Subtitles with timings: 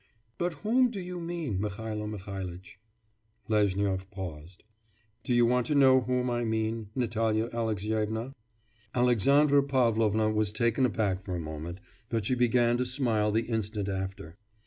[0.39, 2.79] 'But whom do you mean, Mihailo Mihailitch?'
[3.47, 4.63] Lezhnyov paused.
[5.23, 8.33] 'Do you want to know whom I mean, Natalya Alexyevna?'
[8.95, 13.87] Alexandra Pavlovna was taken aback for a moment, but she began to smile the instant
[13.89, 14.37] after.